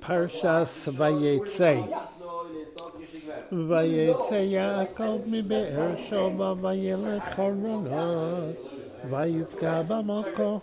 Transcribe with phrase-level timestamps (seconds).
[0.00, 1.80] פרשס ויצא.
[3.68, 8.77] ויצא יעקב מבאר שמה וילך חרונות.
[9.09, 10.59] ויפגע במקום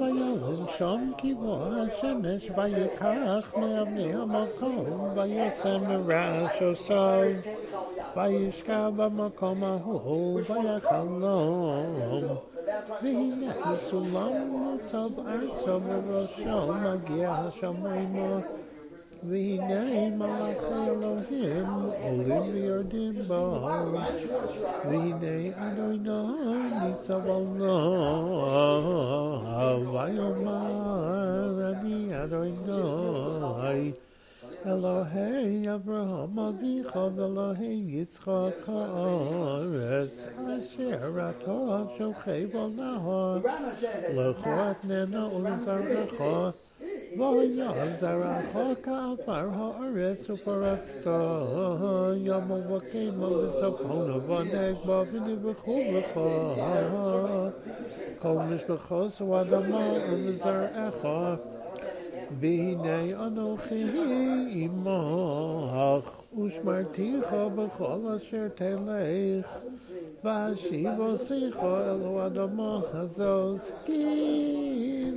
[0.00, 7.22] וילם שם כיבו השמש ויקח מאבני המקום וישם מרעש עושיו
[8.16, 11.86] וישקע במקום ההוא ויחלום
[13.02, 14.32] והנה סולם
[14.76, 18.40] נצב ארצו בראשו מגיע השמיימה
[19.23, 21.65] the name of Elohim,
[22.05, 23.41] Olivia Dimbo,
[24.85, 28.55] Vine Adonai, Nitzav Allah,
[29.93, 33.93] Vayomar, Ani Adonai,
[34.65, 43.41] Elohei Abraham Avicha Elohei Yitzchak Haaretz Asher Atah Shochei Bol Nahar
[44.13, 46.57] Lechoat Nena Ulezar Lechoat
[47.16, 51.10] נהר לכו אתננה ולזרעך ויעזרך כעפר הארץ ופרצת
[52.16, 56.20] ים ובקים ולצפון ונגבה ונבחו לך
[58.22, 61.06] כל משפחוס ואדמה ולזרעך
[62.40, 63.84] והנה אנוכי
[64.50, 69.58] עמך ושמרתיך בכל אשר תלך
[70.24, 75.10] ואשיב אוסיך אל האדמה הזאת כי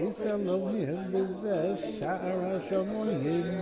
[0.00, 3.60] בייס אלוהים בזה שער השמיים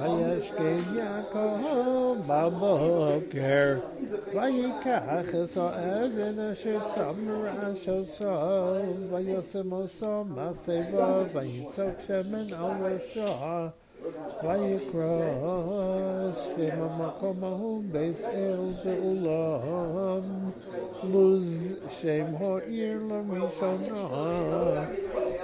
[0.00, 3.78] וישכן יעקב בבוקר
[4.34, 13.32] ויקח את האבן אשר שם רעש עשו וישם עשו מצבו ויצוק שמן על ראשו
[14.42, 20.50] ויקרא שם המקום ההוא בית אל בעולם
[21.12, 24.06] לוז שם העיר לראשונה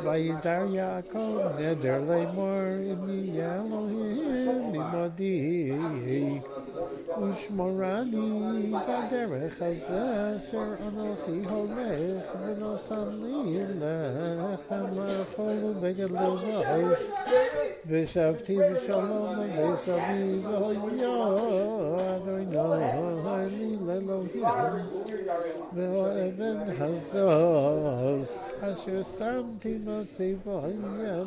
[0.05, 2.59] וידר יעקב נדר לאמור
[2.93, 5.73] אם יהיה אלוהים עמדי
[7.23, 16.45] ושמורני בדרך הזה אשר אנוכי הולך ונותן לי לחם לאכול ובגד לבש
[17.87, 21.15] ושבתי בשלום ובית אבי והיה
[22.17, 22.57] אדוני
[23.59, 24.45] לי לאלוהים
[25.73, 28.26] והאבן הזאת
[28.77, 30.83] אשר שמתי בצבעים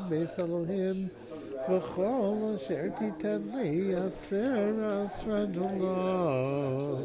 [0.10, 1.08] בית אלוהים
[1.70, 6.96] וכל אשר תיתן לי עשר עשרה דולר